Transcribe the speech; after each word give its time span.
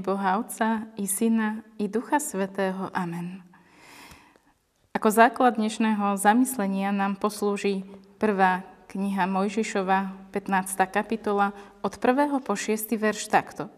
Boha 0.00 0.40
Otca 0.40 0.88
i 0.96 1.04
Syna 1.04 1.60
i 1.76 1.84
Ducha 1.84 2.16
Svetého. 2.16 2.88
Amen. 2.96 3.44
Ako 4.96 5.12
základ 5.12 5.60
dnešného 5.60 6.16
zamyslenia 6.16 6.88
nám 6.88 7.20
poslúži 7.20 7.84
prvá 8.16 8.64
kniha 8.88 9.28
Mojžišova, 9.28 10.32
15. 10.32 10.74
kapitola, 10.88 11.52
od 11.84 11.92
1. 11.94 12.40
po 12.40 12.56
6. 12.56 12.96
verš 12.96 13.28
takto. 13.28 13.68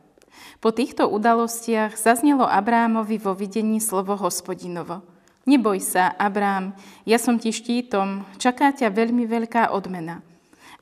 Po 0.62 0.70
týchto 0.70 1.10
udalostiach 1.10 1.98
zaznelo 1.98 2.46
Abrámovi 2.46 3.18
vo 3.20 3.34
videní 3.34 3.82
slovo 3.82 4.16
hospodinovo. 4.16 5.02
Neboj 5.44 5.82
sa, 5.82 6.14
Abrám, 6.14 6.78
ja 7.02 7.18
som 7.18 7.36
ti 7.36 7.50
štítom, 7.50 8.24
čaká 8.38 8.70
ťa 8.70 8.94
veľmi 8.94 9.26
veľká 9.26 9.74
odmena. 9.74 10.22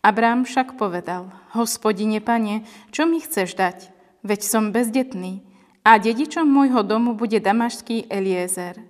Abrám 0.05 0.45
však 0.45 0.77
povedal, 0.77 1.33
hospodine 1.57 2.21
pane, 2.21 2.65
čo 2.93 3.09
mi 3.09 3.21
chceš 3.21 3.57
dať? 3.57 4.00
Veď 4.23 4.41
som 4.45 4.73
bezdetný 4.73 5.45
a 5.85 5.97
dedičom 5.97 6.45
môjho 6.45 6.85
domu 6.85 7.17
bude 7.17 7.41
damašský 7.41 8.09
Eliezer. 8.13 8.81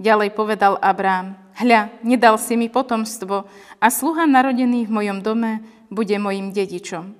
Ďalej 0.00 0.32
povedal 0.32 0.80
Abrám, 0.80 1.36
hľa, 1.60 1.92
nedal 2.00 2.40
si 2.40 2.56
mi 2.56 2.72
potomstvo 2.72 3.44
a 3.76 3.86
sluha 3.92 4.24
narodený 4.24 4.88
v 4.88 4.94
mojom 4.96 5.20
dome 5.20 5.60
bude 5.92 6.16
mojim 6.16 6.56
dedičom. 6.56 7.12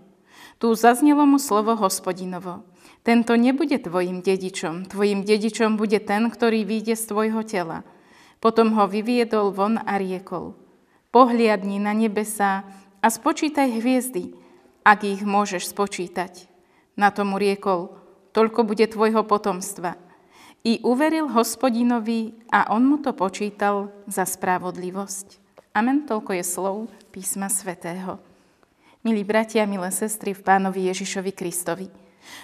Tu 0.57 0.69
zaznelo 0.73 1.29
mu 1.29 1.37
slovo 1.37 1.77
hospodinovo. 1.77 2.65
Tento 3.01 3.33
nebude 3.37 3.81
tvojim 3.81 4.21
dedičom, 4.21 4.89
tvojim 4.89 5.25
dedičom 5.25 5.81
bude 5.81 6.01
ten, 6.05 6.29
ktorý 6.29 6.69
vyjde 6.69 6.97
z 7.01 7.05
tvojho 7.09 7.41
tela. 7.49 7.85
Potom 8.45 8.77
ho 8.77 8.85
vyviedol 8.89 9.53
von 9.53 9.81
a 9.81 9.97
riekol. 9.97 10.57
Pohliadni 11.13 11.81
na 11.81 11.97
nebesá 11.97 12.65
a 13.01 13.09
spočítaj 13.09 13.81
hviezdy, 13.81 14.37
ak 14.85 15.05
ich 15.05 15.25
môžeš 15.25 15.73
spočítať. 15.73 16.50
Na 17.01 17.09
tomu 17.09 17.41
riekol, 17.41 17.97
toľko 18.37 18.69
bude 18.69 18.85
tvojho 18.85 19.25
potomstva. 19.25 19.97
I 20.69 20.85
uveril 20.85 21.33
hospodinovi 21.33 22.37
a 22.53 22.69
on 22.77 22.85
mu 22.85 23.01
to 23.01 23.17
počítal 23.17 23.89
za 24.05 24.29
spravodlivosť. 24.29 25.41
Amen, 25.73 26.05
toľko 26.05 26.37
je 26.37 26.45
slov 26.45 26.77
písma 27.09 27.49
svätého. 27.49 28.21
Milí 29.01 29.25
bratia, 29.25 29.65
milé 29.65 29.89
sestry 29.97 30.37
v 30.37 30.45
pánovi 30.45 30.93
Ježišovi 30.93 31.33
Kristovi. 31.33 31.89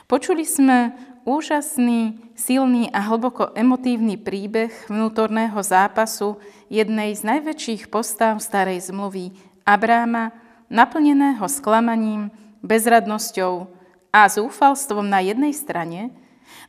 Počuli 0.08 0.48
sme 0.48 0.96
úžasný, 1.28 2.16
silný 2.32 2.88
a 2.96 3.04
hlboko 3.12 3.52
emotívny 3.52 4.16
príbeh 4.16 4.72
vnútorného 4.88 5.60
zápasu 5.60 6.40
jednej 6.72 7.12
z 7.12 7.28
najväčších 7.28 7.92
postav 7.92 8.40
starej 8.40 8.88
zmluvy, 8.88 9.36
Abráma, 9.68 10.32
naplneného 10.72 11.44
sklamaním, 11.44 12.32
bezradnosťou, 12.64 13.75
a 14.16 14.24
zúfalstvom 14.32 15.04
na 15.04 15.20
jednej 15.20 15.52
strane, 15.52 16.08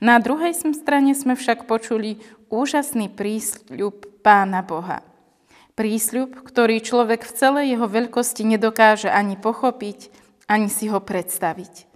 na 0.04 0.20
druhej 0.20 0.52
strane 0.52 1.16
sme 1.16 1.40
však 1.40 1.64
počuli 1.64 2.20
úžasný 2.52 3.08
prísľub 3.08 4.20
Pána 4.20 4.68
Boha. 4.68 5.00
Prísľub, 5.80 6.44
ktorý 6.44 6.84
človek 6.84 7.24
v 7.24 7.36
celej 7.40 7.66
jeho 7.72 7.88
veľkosti 7.88 8.44
nedokáže 8.44 9.08
ani 9.08 9.40
pochopiť, 9.40 10.12
ani 10.52 10.68
si 10.68 10.92
ho 10.92 11.00
predstaviť. 11.00 11.88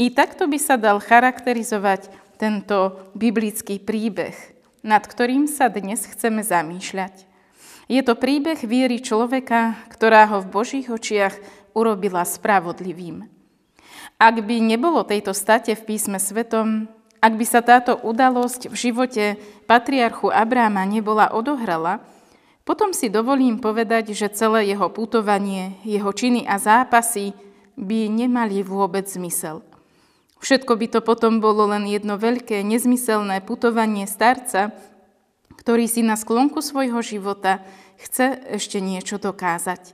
I 0.00 0.16
takto 0.16 0.48
by 0.48 0.56
sa 0.56 0.80
dal 0.80 1.04
charakterizovať 1.04 2.08
tento 2.40 2.96
biblický 3.12 3.76
príbeh, 3.76 4.36
nad 4.80 5.04
ktorým 5.04 5.44
sa 5.44 5.68
dnes 5.68 6.08
chceme 6.08 6.40
zamýšľať. 6.40 7.28
Je 7.92 8.00
to 8.00 8.16
príbeh 8.16 8.64
viery 8.64 9.04
človeka, 9.04 9.76
ktorá 9.92 10.24
ho 10.32 10.40
v 10.40 10.50
Božích 10.50 10.88
očiach 10.88 11.36
urobila 11.76 12.24
spravodlivým. 12.24 13.35
Ak 14.16 14.40
by 14.40 14.64
nebolo 14.64 15.04
tejto 15.04 15.36
state 15.36 15.76
v 15.76 15.92
písme 15.92 16.16
svetom, 16.16 16.88
ak 17.20 17.32
by 17.36 17.44
sa 17.44 17.60
táto 17.60 18.00
udalosť 18.00 18.72
v 18.72 18.76
živote 18.76 19.24
patriarchu 19.68 20.32
Abráma 20.32 20.88
nebola 20.88 21.28
odohrala, 21.36 22.00
potom 22.64 22.96
si 22.96 23.12
dovolím 23.12 23.60
povedať, 23.60 24.16
že 24.16 24.32
celé 24.32 24.72
jeho 24.72 24.88
putovanie, 24.88 25.76
jeho 25.84 26.08
činy 26.16 26.48
a 26.48 26.56
zápasy 26.56 27.36
by 27.76 28.08
nemali 28.08 28.64
vôbec 28.64 29.04
zmysel. 29.04 29.60
Všetko 30.40 30.72
by 30.80 30.86
to 30.96 31.00
potom 31.04 31.44
bolo 31.44 31.68
len 31.68 31.84
jedno 31.84 32.16
veľké, 32.16 32.64
nezmyselné 32.64 33.44
putovanie 33.44 34.08
starca, 34.08 34.72
ktorý 35.60 35.84
si 35.92 36.00
na 36.00 36.16
sklonku 36.16 36.64
svojho 36.64 37.04
života 37.04 37.60
chce 38.00 38.40
ešte 38.56 38.80
niečo 38.80 39.20
dokázať. 39.20 39.92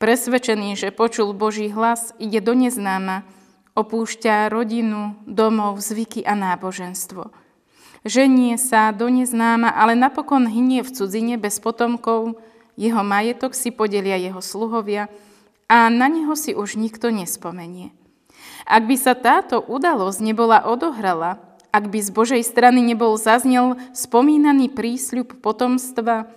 Presvedčený, 0.00 0.74
že 0.74 0.88
počul 0.88 1.36
Boží 1.36 1.68
hlas, 1.68 2.16
ide 2.16 2.40
do 2.40 2.56
neznáma, 2.56 3.28
Opúšťa 3.72 4.52
rodinu, 4.52 5.16
domov, 5.24 5.80
zvyky 5.80 6.20
a 6.28 6.36
náboženstvo. 6.36 7.32
Ženie 8.04 8.60
sa 8.60 8.92
do 8.92 9.08
neznáma, 9.08 9.72
ale 9.72 9.96
napokon 9.96 10.44
hynie 10.44 10.84
v 10.84 10.92
cudzine 10.92 11.40
bez 11.40 11.56
potomkov, 11.56 12.36
jeho 12.76 13.00
majetok 13.00 13.56
si 13.56 13.72
podelia 13.72 14.20
jeho 14.20 14.44
sluhovia 14.44 15.08
a 15.72 15.88
na 15.88 16.12
neho 16.12 16.36
si 16.36 16.52
už 16.52 16.76
nikto 16.76 17.08
nespomenie. 17.08 17.96
Ak 18.68 18.84
by 18.84 18.96
sa 19.00 19.16
táto 19.16 19.64
udalosť 19.64 20.20
nebola 20.20 20.68
odohrala, 20.68 21.40
ak 21.72 21.88
by 21.88 21.96
z 22.04 22.10
Božej 22.12 22.42
strany 22.44 22.84
nebol 22.84 23.16
zaznel 23.16 23.80
spomínaný 23.96 24.68
prísľub 24.68 25.40
potomstva, 25.40 26.28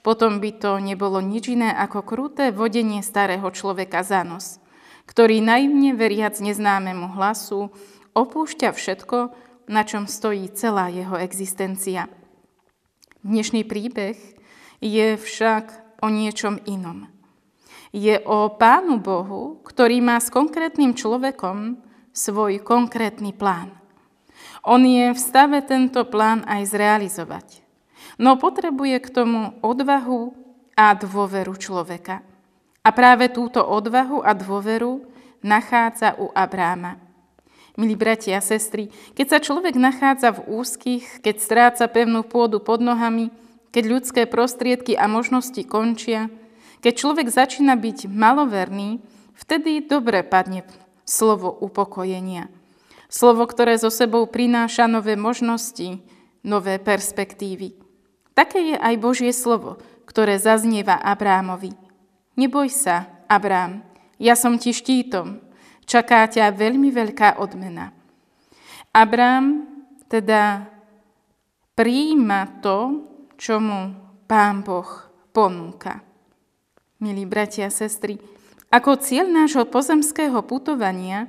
potom 0.00 0.40
by 0.40 0.56
to 0.56 0.80
nebolo 0.80 1.20
nič 1.20 1.52
iné 1.52 1.68
ako 1.68 2.00
kruté 2.00 2.48
vodenie 2.48 3.04
starého 3.04 3.44
človeka 3.52 4.00
za 4.00 4.24
nos– 4.24 4.56
ktorý 5.08 5.40
naivne 5.40 5.96
veriac 5.96 6.36
neznámemu 6.36 7.16
hlasu 7.16 7.72
opúšťa 8.12 8.76
všetko, 8.76 9.32
na 9.72 9.82
čom 9.88 10.04
stojí 10.04 10.52
celá 10.52 10.92
jeho 10.92 11.16
existencia. 11.16 12.12
Dnešný 13.24 13.64
príbeh 13.64 14.16
je 14.84 15.16
však 15.16 15.98
o 16.04 16.12
niečom 16.12 16.60
inom. 16.68 17.08
Je 17.90 18.20
o 18.20 18.52
Pánu 18.52 19.00
Bohu, 19.00 19.64
ktorý 19.64 20.04
má 20.04 20.20
s 20.20 20.28
konkrétnym 20.28 20.92
človekom 20.92 21.80
svoj 22.12 22.60
konkrétny 22.60 23.32
plán. 23.32 23.72
On 24.62 24.80
je 24.84 25.10
v 25.10 25.18
stave 25.18 25.64
tento 25.64 26.04
plán 26.04 26.44
aj 26.44 26.68
zrealizovať. 26.68 27.64
No 28.20 28.36
potrebuje 28.36 29.00
k 29.00 29.08
tomu 29.08 29.56
odvahu 29.64 30.36
a 30.76 30.92
dôveru 30.94 31.56
človeka. 31.56 32.22
A 32.82 32.90
práve 32.94 33.28
túto 33.30 33.62
odvahu 33.62 34.22
a 34.22 34.32
dôveru 34.32 35.04
nachádza 35.42 36.14
u 36.18 36.30
Abráma. 36.34 36.98
Milí 37.78 37.94
bratia 37.94 38.38
a 38.38 38.42
sestry, 38.42 38.90
keď 39.14 39.26
sa 39.30 39.38
človek 39.38 39.78
nachádza 39.78 40.34
v 40.34 40.50
úzkých, 40.50 41.22
keď 41.22 41.36
stráca 41.38 41.84
pevnú 41.86 42.26
pôdu 42.26 42.58
pod 42.58 42.82
nohami, 42.82 43.30
keď 43.70 43.84
ľudské 43.86 44.22
prostriedky 44.26 44.98
a 44.98 45.06
možnosti 45.06 45.62
končia, 45.62 46.26
keď 46.82 46.92
človek 46.98 47.30
začína 47.30 47.78
byť 47.78 48.10
maloverný, 48.10 48.98
vtedy 49.38 49.86
dobre 49.86 50.26
padne 50.26 50.66
slovo 51.06 51.54
upokojenia. 51.54 52.50
Slovo, 53.06 53.46
ktoré 53.46 53.78
so 53.78 53.94
sebou 53.94 54.26
prináša 54.26 54.90
nové 54.90 55.14
možnosti, 55.14 56.02
nové 56.42 56.82
perspektívy. 56.82 57.78
Také 58.34 58.74
je 58.74 58.76
aj 58.78 58.94
Božie 58.98 59.32
slovo, 59.32 59.78
ktoré 60.04 60.38
zaznieva 60.38 60.98
Abrámovi. 60.98 61.87
Neboj 62.38 62.70
sa, 62.70 63.26
Abrám, 63.26 63.82
ja 64.22 64.38
som 64.38 64.54
ti 64.54 64.70
štítom, 64.70 65.42
čaká 65.82 66.22
ťa 66.30 66.54
veľmi 66.54 66.94
veľká 66.94 67.42
odmena. 67.42 67.90
Abrám 68.94 69.66
teda 70.06 70.70
prijíma 71.74 72.62
to, 72.62 73.02
čo 73.34 73.58
mu 73.58 73.90
Pán 74.30 74.62
Boh 74.62 74.86
ponúka. 75.34 75.98
Milí 77.02 77.26
bratia 77.26 77.70
a 77.70 77.74
sestry, 77.74 78.22
ako 78.70 79.02
cieľ 79.02 79.26
nášho 79.30 79.66
pozemského 79.66 80.38
putovania 80.46 81.26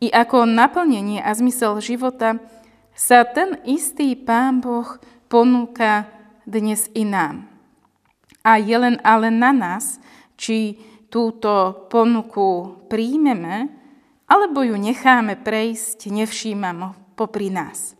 i 0.00 0.08
ako 0.08 0.48
naplnenie 0.48 1.20
a 1.20 1.32
zmysel 1.36 1.80
života 1.84 2.40
sa 2.96 3.28
ten 3.28 3.60
istý 3.68 4.16
Pán 4.16 4.64
Boh 4.64 4.88
ponúka 5.28 6.08
dnes 6.48 6.88
i 6.96 7.04
nám. 7.04 7.44
A 8.46 8.60
je 8.62 8.76
len 8.76 8.96
ale 9.02 9.28
na 9.28 9.50
nás, 9.50 9.98
či 10.36 10.80
túto 11.10 11.86
ponuku 11.88 12.84
príjmeme, 12.92 13.72
alebo 14.26 14.62
ju 14.62 14.76
necháme 14.76 15.38
prejsť 15.40 16.12
nevšímamo 16.12 17.16
popri 17.16 17.48
nás. 17.48 17.96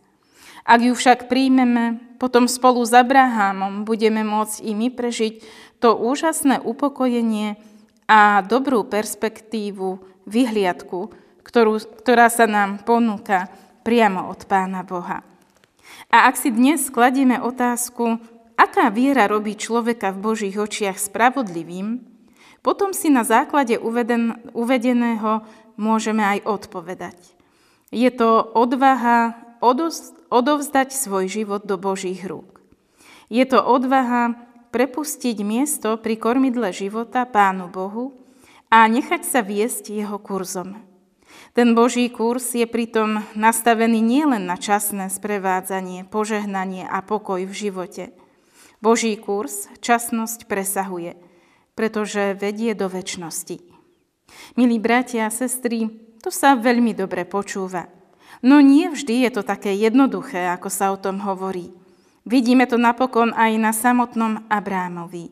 Ak 0.67 0.83
ju 0.83 0.91
však 0.91 1.31
príjmeme, 1.31 2.03
potom 2.19 2.45
spolu 2.51 2.83
s 2.83 2.91
Abrahamom 2.91 3.87
budeme 3.87 4.21
môcť 4.27 4.67
i 4.67 4.75
my 4.75 4.91
prežiť 4.91 5.33
to 5.79 5.95
úžasné 5.95 6.59
upokojenie 6.59 7.55
a 8.09 8.43
dobrú 8.43 8.83
perspektívu, 8.83 10.03
vyhliadku, 10.27 11.07
ktorú, 11.47 11.79
ktorá 12.03 12.27
sa 12.27 12.43
nám 12.43 12.83
ponúka 12.83 13.47
priamo 13.87 14.27
od 14.27 14.43
Pána 14.43 14.83
Boha. 14.83 15.23
A 16.11 16.27
ak 16.27 16.35
si 16.35 16.51
dnes 16.51 16.91
skladieme 16.91 17.39
otázku, 17.39 18.19
aká 18.59 18.91
viera 18.91 19.31
robí 19.31 19.55
človeka 19.55 20.11
v 20.11 20.19
Božích 20.19 20.59
očiach 20.59 20.99
spravodlivým, 20.99 22.16
potom 22.61 22.91
si 22.91 23.07
na 23.07 23.23
základe 23.23 23.77
uvedeného 24.53 25.45
môžeme 25.77 26.23
aj 26.25 26.39
odpovedať. 26.45 27.17
Je 27.93 28.11
to 28.11 28.43
odvaha 28.43 29.37
odovzdať 30.29 30.91
svoj 30.91 31.31
život 31.31 31.63
do 31.63 31.79
Božích 31.79 32.21
rúk. 32.27 32.59
Je 33.31 33.43
to 33.47 33.63
odvaha 33.63 34.35
prepustiť 34.75 35.37
miesto 35.41 35.95
pri 35.95 36.19
kormidle 36.19 36.69
života 36.75 37.23
Pánu 37.23 37.71
Bohu 37.71 38.19
a 38.67 38.83
nechať 38.85 39.23
sa 39.23 39.39
viesť 39.39 39.95
jeho 39.95 40.19
kurzom. 40.19 40.75
Ten 41.55 41.73
Boží 41.73 42.11
kurz 42.13 42.53
je 42.53 42.67
pritom 42.69 43.23
nastavený 43.33 44.03
nielen 44.03 44.45
na 44.45 44.59
časné 44.59 45.09
sprevádzanie, 45.09 46.05
požehnanie 46.05 46.85
a 46.85 47.01
pokoj 47.01 47.41
v 47.47 47.53
živote. 47.55 48.13
Boží 48.77 49.17
kurz 49.17 49.65
časnosť 49.81 50.45
presahuje, 50.45 51.17
pretože 51.77 52.33
vedie 52.33 52.73
do 52.73 52.89
väčšnosti. 52.89 53.61
Milí 54.57 54.81
bratia 54.81 55.29
a 55.29 55.31
sestry, 55.31 55.85
to 56.17 56.33
sa 56.33 56.57
veľmi 56.57 56.97
dobre 56.97 57.23
počúva. 57.29 57.85
No 58.41 58.57
nie 58.57 58.89
vždy 58.89 59.29
je 59.29 59.31
to 59.37 59.41
také 59.45 59.77
jednoduché, 59.77 60.49
ako 60.49 60.69
sa 60.73 60.89
o 60.89 60.97
tom 60.97 61.21
hovorí. 61.21 61.69
Vidíme 62.27 62.65
to 62.67 62.75
napokon 62.75 63.31
aj 63.37 63.51
na 63.55 63.71
samotnom 63.71 64.49
Abrámovi. 64.49 65.31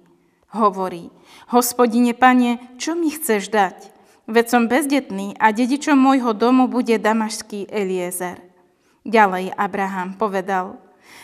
Hovorí, 0.56 1.12
hospodine 1.51 2.15
pane, 2.15 2.62
čo 2.80 2.95
mi 2.95 3.12
chceš 3.12 3.51
dať? 3.51 3.91
Veď 4.25 4.45
som 4.48 4.71
bezdetný 4.71 5.36
a 5.38 5.51
dedičom 5.51 6.00
môjho 6.00 6.31
domu 6.31 6.71
bude 6.71 6.95
damašský 6.95 7.68
Eliezer. 7.68 8.39
Ďalej 9.06 9.53
Abraham 9.53 10.18
povedal, 10.18 10.81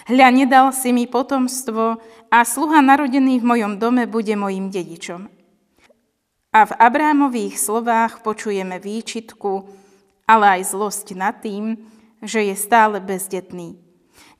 hľa 0.10 0.30
nedal 0.34 0.74
si 0.76 0.92
mi 0.92 1.06
potomstvo 1.06 2.02
a 2.32 2.38
sluha 2.42 2.80
narodený 2.82 3.42
v 3.42 3.46
mojom 3.46 3.74
dome 3.78 4.08
bude 4.08 4.34
mojim 4.36 4.72
dedičom. 4.72 5.28
A 6.52 6.68
v 6.68 6.74
Abrámových 6.76 7.56
slovách 7.56 8.24
počujeme 8.28 8.76
výčitku, 8.80 9.72
ale 10.28 10.60
aj 10.60 10.76
zlosť 10.76 11.08
nad 11.16 11.40
tým, 11.40 11.80
že 12.20 12.44
je 12.44 12.56
stále 12.60 13.00
bezdetný. 13.00 13.80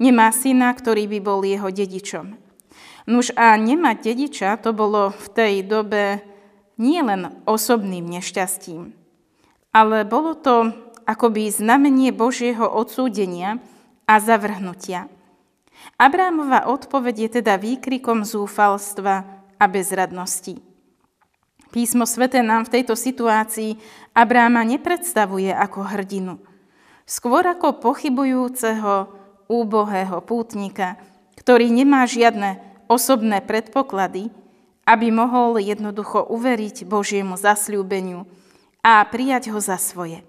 Nemá 0.02 0.34
syna, 0.36 0.74
ktorý 0.76 1.08
by 1.08 1.20
bol 1.24 1.40
jeho 1.46 1.72
dedičom. 1.72 2.36
Nuž 3.10 3.34
a 3.34 3.58
nemať 3.58 3.98
dediča 4.14 4.60
to 4.62 4.76
bolo 4.76 5.10
v 5.10 5.26
tej 5.34 5.54
dobe 5.66 6.22
nielen 6.78 7.44
osobným 7.46 8.06
nešťastím, 8.10 8.94
ale 9.74 10.06
bolo 10.06 10.38
to 10.38 10.74
akoby 11.06 11.50
znamenie 11.50 12.14
Božieho 12.14 12.66
odsúdenia 12.66 13.58
a 14.06 14.18
zavrhnutia. 14.22 15.10
Abrámova 15.98 16.70
odpoveď 16.70 17.16
je 17.28 17.30
teda 17.42 17.58
výkrikom 17.62 18.26
zúfalstva 18.26 19.26
a 19.62 19.66
bezradnosti. 19.70 20.58
Písmo 21.72 22.04
svete 22.04 22.44
nám 22.44 22.68
v 22.68 22.80
tejto 22.80 23.00
situácii 23.00 23.80
Abráma 24.12 24.68
nepredstavuje 24.68 25.56
ako 25.56 25.88
hrdinu, 25.88 26.34
skôr 27.08 27.48
ako 27.48 27.80
pochybujúceho, 27.80 29.08
úbohého 29.52 30.24
pútnika, 30.24 30.96
ktorý 31.36 31.68
nemá 31.68 32.08
žiadne 32.08 32.60
osobné 32.88 33.44
predpoklady, 33.44 34.32
aby 34.88 35.08
mohol 35.12 35.60
jednoducho 35.60 36.28
uveriť 36.28 36.88
Božiemu 36.88 37.36
zasľúbeniu 37.36 38.28
a 38.84 39.04
prijať 39.08 39.52
ho 39.52 39.60
za 39.60 39.76
svoje. 39.76 40.24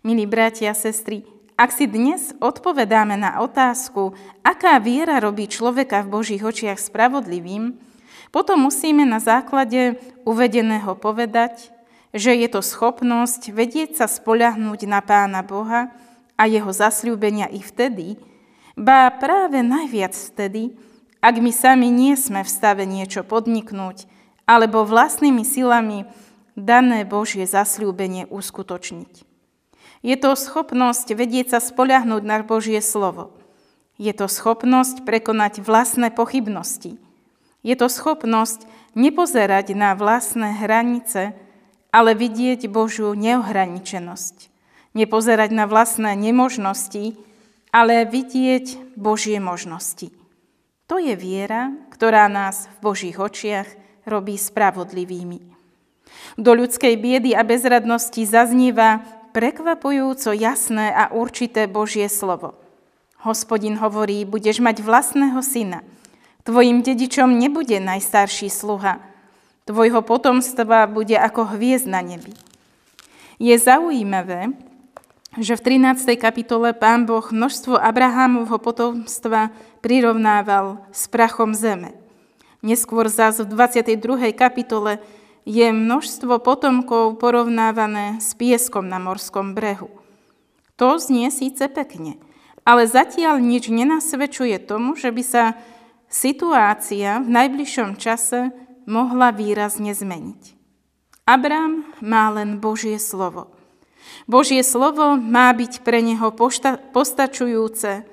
Milí 0.00 0.24
bratia 0.24 0.72
a 0.72 0.78
sestry, 0.78 1.26
ak 1.60 1.76
si 1.76 1.84
dnes 1.84 2.32
odpovedáme 2.40 3.20
na 3.20 3.44
otázku, 3.44 4.16
aká 4.40 4.80
viera 4.80 5.20
robí 5.20 5.44
človeka 5.44 6.00
v 6.00 6.16
Božích 6.16 6.40
očiach 6.40 6.80
spravodlivým, 6.80 7.76
potom 8.32 8.64
musíme 8.64 9.04
na 9.04 9.20
základe 9.20 10.00
uvedeného 10.24 10.96
povedať, 10.96 11.68
že 12.16 12.32
je 12.32 12.48
to 12.48 12.64
schopnosť 12.64 13.52
vedieť 13.52 14.00
sa 14.00 14.08
spoľahnúť 14.08 14.88
na 14.88 15.04
Pána 15.04 15.44
Boha, 15.44 15.92
a 16.40 16.48
jeho 16.48 16.72
zasľúbenia 16.72 17.52
i 17.52 17.60
vtedy, 17.60 18.16
ba 18.72 19.12
práve 19.12 19.60
najviac 19.60 20.16
vtedy, 20.16 20.72
ak 21.20 21.36
my 21.36 21.52
sami 21.52 21.92
nie 21.92 22.16
sme 22.16 22.40
v 22.40 22.48
stave 22.48 22.88
niečo 22.88 23.20
podniknúť 23.28 24.08
alebo 24.48 24.88
vlastnými 24.88 25.44
silami 25.44 26.08
dané 26.56 27.04
Božie 27.04 27.44
zasľúbenie 27.44 28.24
uskutočniť. 28.32 29.29
Je 30.00 30.16
to 30.16 30.32
schopnosť 30.32 31.12
vedieť 31.12 31.56
sa 31.56 31.60
spoľahnúť 31.60 32.22
na 32.24 32.40
Božie 32.40 32.80
slovo. 32.80 33.36
Je 34.00 34.12
to 34.16 34.32
schopnosť 34.32 35.04
prekonať 35.04 35.60
vlastné 35.60 36.08
pochybnosti. 36.08 36.96
Je 37.60 37.76
to 37.76 37.92
schopnosť 37.92 38.64
nepozerať 38.96 39.76
na 39.76 39.92
vlastné 39.92 40.56
hranice, 40.56 41.36
ale 41.92 42.16
vidieť 42.16 42.64
Božiu 42.72 43.12
neohraničenosť 43.12 44.50
nepozerať 44.94 45.50
na 45.54 45.64
vlastné 45.70 46.18
nemožnosti, 46.18 47.14
ale 47.70 48.02
vidieť 48.06 48.98
Božie 48.98 49.38
možnosti. 49.38 50.10
To 50.90 50.98
je 50.98 51.14
viera, 51.14 51.70
ktorá 51.94 52.26
nás 52.26 52.66
v 52.66 52.90
Božích 52.90 53.18
očiach 53.18 53.70
robí 54.02 54.34
spravodlivými. 54.34 55.46
Do 56.34 56.58
ľudskej 56.58 56.98
biedy 56.98 57.30
a 57.38 57.46
bezradnosti 57.46 58.18
zaznieva 58.26 59.06
prekvapujúco 59.30 60.34
jasné 60.34 60.90
a 60.90 61.14
určité 61.14 61.70
Božie 61.70 62.10
slovo. 62.10 62.58
Hospodin 63.20 63.76
hovorí, 63.78 64.24
budeš 64.24 64.64
mať 64.64 64.80
vlastného 64.80 65.40
syna. 65.44 65.84
Tvojim 66.42 66.80
dedičom 66.80 67.36
nebude 67.36 67.76
najstarší 67.78 68.48
sluha. 68.48 68.98
Tvojho 69.68 70.00
potomstva 70.00 70.88
bude 70.88 71.14
ako 71.14 71.54
hviezd 71.54 71.86
na 71.86 72.00
nebi. 72.00 72.32
Je 73.36 73.52
zaujímavé, 73.54 74.56
že 75.38 75.54
v 75.54 75.78
13. 75.78 76.18
kapitole 76.18 76.74
pán 76.74 77.06
Boh 77.06 77.22
množstvo 77.22 77.78
Abrahámovho 77.78 78.58
potomstva 78.58 79.54
prirovnával 79.78 80.82
s 80.90 81.06
prachom 81.06 81.54
zeme. 81.54 81.94
Neskôr 82.60 83.06
zás 83.06 83.38
v 83.40 83.46
22. 83.46 84.34
kapitole 84.34 84.98
je 85.50 85.74
množstvo 85.74 86.38
potomkov 86.38 87.18
porovnávané 87.18 88.22
s 88.22 88.38
pieskom 88.38 88.86
na 88.86 89.02
morskom 89.02 89.58
brehu. 89.58 89.90
To 90.78 90.94
znie 91.02 91.34
síce 91.34 91.66
pekne, 91.66 92.22
ale 92.62 92.86
zatiaľ 92.86 93.42
nič 93.42 93.66
nenasvedčuje 93.66 94.62
tomu, 94.62 94.94
že 94.94 95.10
by 95.10 95.22
sa 95.26 95.44
situácia 96.06 97.18
v 97.18 97.28
najbližšom 97.34 97.98
čase 97.98 98.54
mohla 98.86 99.34
výrazne 99.34 99.90
zmeniť. 99.90 100.54
Abrám 101.26 101.82
má 101.98 102.30
len 102.30 102.62
Božie 102.62 103.02
slovo– 103.02 103.50
Božie 104.26 104.62
slovo 104.62 105.16
má 105.16 105.50
byť 105.52 105.82
pre 105.82 106.00
neho 106.02 106.32
postačujúce 106.94 108.06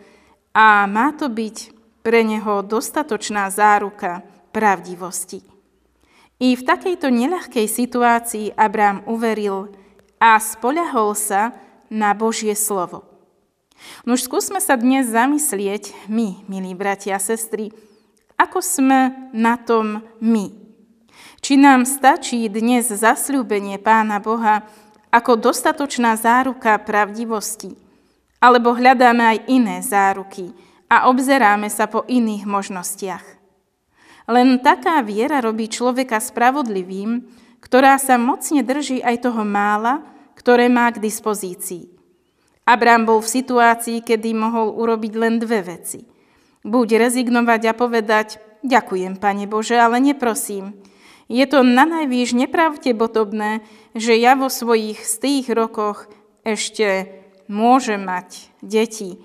a 0.53 0.65
má 0.89 1.13
to 1.13 1.29
byť 1.29 1.57
pre 2.01 2.23
neho 2.23 2.63
dostatočná 2.63 3.49
záruka 3.51 4.23
pravdivosti. 4.55 5.56
I 6.37 6.53
v 6.53 6.61
takejto 6.61 7.09
neľahkej 7.09 7.65
situácii 7.65 8.53
Abrám 8.53 9.01
uveril 9.09 9.73
a 10.21 10.37
spoľahol 10.37 11.17
sa 11.17 11.57
na 11.89 12.13
Božie 12.13 12.53
slovo. 12.53 13.01
Nož 14.05 14.25
skúsme 14.25 14.61
sa 14.61 14.77
dnes 14.77 15.09
zamyslieť 15.09 16.09
my, 16.09 16.45
milí 16.45 16.77
bratia 16.77 17.17
a 17.17 17.21
sestry, 17.21 17.73
ako 18.37 18.61
sme 18.61 19.29
na 19.33 19.57
tom 19.57 20.05
my. 20.21 20.53
Či 21.41 21.57
nám 21.57 21.89
stačí 21.89 22.45
dnes 22.49 22.89
zasľúbenie 22.89 23.81
Pána 23.81 24.21
Boha, 24.21 24.65
ako 25.09 25.41
dostatočná 25.41 26.17
záruka 26.17 26.77
pravdivosti, 26.77 27.73
alebo 28.37 28.77
hľadáme 28.77 29.25
aj 29.25 29.39
iné 29.49 29.81
záruky 29.81 30.53
a 30.85 31.09
obzeráme 31.09 31.69
sa 31.73 31.89
po 31.89 32.05
iných 32.05 32.45
možnostiach. 32.45 33.36
Len 34.27 34.59
taká 34.59 34.99
viera 34.99 35.39
robí 35.39 35.71
človeka 35.71 36.19
spravodlivým, 36.19 37.23
ktorá 37.63 37.95
sa 37.95 38.19
mocne 38.19 38.59
drží 38.59 38.99
aj 38.99 39.23
toho 39.23 39.47
mála, 39.47 40.03
ktoré 40.35 40.67
má 40.67 40.91
k 40.91 40.99
dispozícii. 40.99 41.87
Abrám 42.67 43.07
bol 43.07 43.23
v 43.23 43.31
situácii, 43.31 44.03
kedy 44.03 44.35
mohol 44.35 44.75
urobiť 44.75 45.13
len 45.15 45.39
dve 45.39 45.63
veci. 45.63 46.03
Buď 46.67 47.07
rezignovať 47.07 47.71
a 47.71 47.73
povedať, 47.73 48.27
ďakujem, 48.67 49.15
Pane 49.15 49.47
Bože, 49.47 49.79
ale 49.79 50.03
neprosím, 50.03 50.75
je 51.31 51.43
to 51.47 51.63
na 51.63 51.87
najvýš 51.87 52.35
nepravdepodobné, 52.35 53.63
že 53.95 54.19
ja 54.19 54.35
vo 54.35 54.51
svojich 54.51 54.99
stých 55.03 55.47
rokoch 55.51 56.11
ešte 56.43 57.07
môžem 57.47 58.03
mať 58.03 58.51
deti 58.59 59.23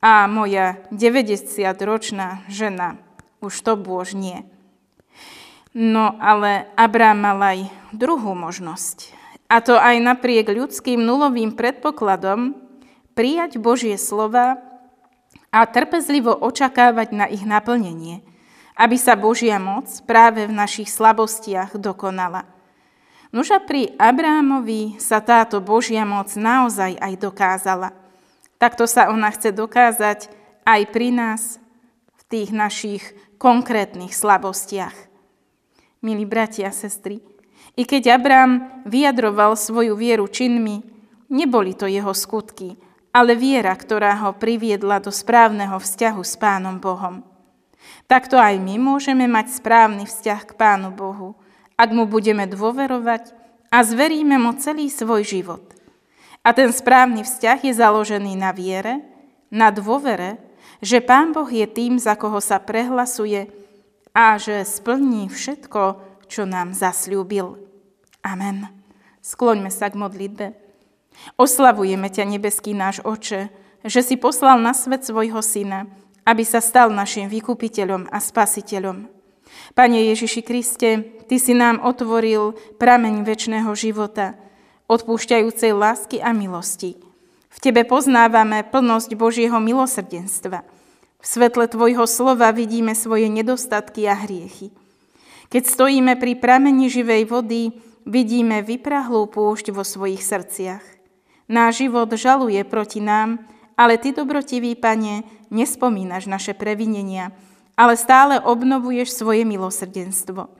a 0.00 0.24
moja 0.28 0.80
90-ročná 0.92 2.48
žena 2.48 3.07
už 3.38 3.54
to 3.62 3.78
bôž 3.78 4.14
nie. 4.14 4.44
No 5.76 6.16
ale 6.18 6.70
Abrám 6.74 7.18
mal 7.22 7.38
aj 7.38 7.58
druhú 7.94 8.34
možnosť. 8.34 9.14
A 9.48 9.64
to 9.64 9.78
aj 9.78 9.96
napriek 10.00 10.48
ľudským 10.48 11.00
nulovým 11.00 11.56
predpokladom 11.56 12.56
prijať 13.16 13.56
Božie 13.56 13.96
slova 13.96 14.60
a 15.48 15.64
trpezlivo 15.64 16.36
očakávať 16.36 17.08
na 17.16 17.26
ich 17.26 17.42
naplnenie– 17.42 18.20
aby 18.78 18.94
sa 18.94 19.18
Božia 19.18 19.58
moc 19.58 19.90
práve 20.06 20.46
v 20.46 20.54
našich 20.54 20.86
slabostiach 20.86 21.74
dokonala. 21.74 22.46
Nož 23.34 23.52
a 23.52 23.60
pri 23.60 23.92
Abrámovi 23.98 24.96
sa 25.02 25.20
táto 25.20 25.58
Božia 25.60 26.06
moc 26.06 26.32
naozaj 26.32 26.96
aj 26.96 27.12
dokázala. 27.18 27.90
Takto 28.56 28.88
sa 28.88 29.10
ona 29.10 29.28
chce 29.34 29.52
dokázať 29.52 30.32
aj 30.64 30.80
pri 30.94 31.12
nás 31.12 31.42
tých 32.28 32.52
našich 32.52 33.02
konkrétnych 33.40 34.12
slabostiach. 34.12 34.94
Milí 36.04 36.28
bratia 36.28 36.70
a 36.70 36.76
sestry, 36.76 37.24
i 37.74 37.82
keď 37.82 38.20
Abrám 38.20 38.84
vyjadroval 38.86 39.58
svoju 39.58 39.98
vieru 39.98 40.28
činmi, 40.30 40.84
neboli 41.32 41.74
to 41.74 41.88
jeho 41.88 42.14
skutky, 42.14 42.78
ale 43.10 43.34
viera, 43.34 43.72
ktorá 43.74 44.14
ho 44.22 44.36
priviedla 44.36 45.00
do 45.02 45.10
správneho 45.10 45.80
vzťahu 45.80 46.22
s 46.22 46.34
Pánom 46.38 46.78
Bohom. 46.78 47.24
Takto 48.04 48.36
aj 48.36 48.60
my 48.60 48.76
môžeme 48.76 49.24
mať 49.26 49.58
správny 49.58 50.04
vzťah 50.04 50.40
k 50.44 50.52
Pánu 50.54 50.92
Bohu, 50.92 51.34
ak 51.78 51.90
mu 51.94 52.04
budeme 52.04 52.44
dôverovať 52.44 53.32
a 53.70 53.78
zveríme 53.84 54.36
mu 54.36 54.56
celý 54.58 54.90
svoj 54.90 55.24
život. 55.24 55.62
A 56.42 56.50
ten 56.56 56.72
správny 56.72 57.22
vzťah 57.22 57.58
je 57.62 57.72
založený 57.74 58.34
na 58.38 58.50
viere, 58.50 59.04
na 59.52 59.68
dôvere, 59.70 60.47
že 60.78 61.02
Pán 61.02 61.34
Boh 61.34 61.48
je 61.48 61.66
tým, 61.66 61.98
za 61.98 62.14
koho 62.14 62.38
sa 62.38 62.62
prehlasuje 62.62 63.50
a 64.14 64.38
že 64.38 64.66
splní 64.66 65.30
všetko, 65.30 65.82
čo 66.30 66.44
nám 66.44 66.74
zasľúbil. 66.74 67.58
Amen. 68.22 68.68
Skloňme 69.22 69.70
sa 69.70 69.90
k 69.90 69.98
modlitbe. 69.98 70.46
Oslavujeme 71.34 72.08
ťa, 72.10 72.24
nebeský 72.26 72.74
náš 72.74 73.02
oče, 73.02 73.50
že 73.82 74.00
si 74.02 74.14
poslal 74.18 74.58
na 74.62 74.74
svet 74.74 75.02
svojho 75.06 75.42
syna, 75.42 75.86
aby 76.26 76.44
sa 76.44 76.60
stal 76.62 76.92
našim 76.92 77.26
vykupiteľom 77.26 78.10
a 78.12 78.18
spasiteľom. 78.20 79.08
Pane 79.72 79.98
Ježiši 80.12 80.42
Kriste, 80.44 80.90
Ty 81.28 81.36
si 81.36 81.52
nám 81.56 81.80
otvoril 81.84 82.56
prameň 82.80 83.24
väčšného 83.24 83.72
života, 83.76 84.36
odpúšťajúcej 84.88 85.72
lásky 85.76 86.20
a 86.24 86.32
milosti. 86.32 87.07
V 87.48 87.58
Tebe 87.58 87.82
poznávame 87.88 88.62
plnosť 88.62 89.16
Božieho 89.16 89.56
milosrdenstva. 89.58 90.62
V 91.18 91.26
svetle 91.26 91.66
Tvojho 91.66 92.06
slova 92.06 92.54
vidíme 92.54 92.94
svoje 92.94 93.26
nedostatky 93.26 94.06
a 94.06 94.14
hriechy. 94.14 94.70
Keď 95.48 95.62
stojíme 95.64 96.14
pri 96.20 96.36
prameni 96.36 96.92
živej 96.92 97.26
vody, 97.26 97.74
vidíme 98.04 98.60
vyprahlú 98.62 99.26
púšť 99.26 99.72
vo 99.72 99.82
svojich 99.82 100.20
srdciach. 100.22 100.84
Náš 101.48 101.88
život 101.88 102.12
žaluje 102.12 102.60
proti 102.68 103.00
nám, 103.00 103.40
ale 103.72 103.96
Ty, 103.96 104.22
dobrotivý 104.22 104.76
Pane, 104.76 105.24
nespomínaš 105.48 106.28
naše 106.28 106.52
previnenia, 106.52 107.32
ale 107.72 107.96
stále 107.96 108.36
obnovuješ 108.38 109.16
svoje 109.16 109.48
milosrdenstvo. 109.48 110.52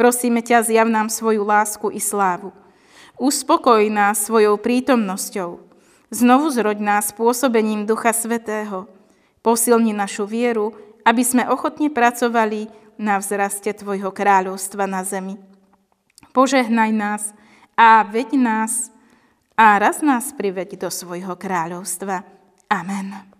Prosíme 0.00 0.40
ťa, 0.40 0.64
zjav 0.64 0.88
nám 0.88 1.12
svoju 1.12 1.44
lásku 1.44 1.92
i 1.92 2.00
slávu. 2.00 2.56
Uspokoj 3.20 3.84
nás 3.92 4.24
svojou 4.24 4.56
prítomnosťou. 4.56 5.69
Znovu 6.10 6.50
zroď 6.50 6.82
nás 6.82 7.14
pôsobením 7.14 7.86
Ducha 7.86 8.10
Svetého. 8.10 8.90
Posilni 9.46 9.94
našu 9.94 10.26
vieru, 10.26 10.74
aby 11.06 11.22
sme 11.22 11.46
ochotne 11.46 11.86
pracovali 11.86 12.66
na 12.98 13.22
vzraste 13.22 13.70
Tvojho 13.72 14.10
kráľovstva 14.10 14.90
na 14.90 15.06
zemi. 15.06 15.38
Požehnaj 16.34 16.90
nás 16.90 17.22
a 17.78 18.02
veď 18.02 18.36
nás 18.36 18.90
a 19.54 19.78
raz 19.78 20.02
nás 20.02 20.34
priveď 20.34 20.82
do 20.82 20.90
svojho 20.90 21.38
kráľovstva. 21.38 22.26
Amen. 22.66 23.39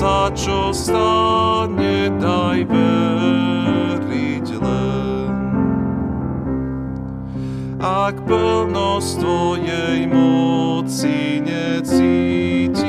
sa, 0.00 0.32
čo 0.32 0.72
stane, 0.72 2.08
daj 2.16 2.64
veriť 2.72 4.48
len. 4.56 5.28
Ak 7.84 8.16
plnosť 8.24 9.20
Tvojej 9.20 10.08
moci 10.08 11.44
necítim 11.44 12.80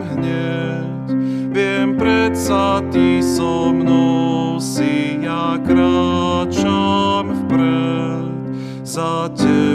hneď, 0.00 1.12
viem 1.52 2.00
predsa 2.00 2.80
Ty 2.88 3.20
so 3.20 3.68
mnou 3.68 4.56
si, 4.56 5.20
ja 5.20 5.60
kráčam 5.60 7.44
vpred 7.44 8.24
za 8.88 9.28
Tebou. 9.36 9.67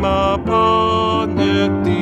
came 0.00 0.06
upon 0.06 1.99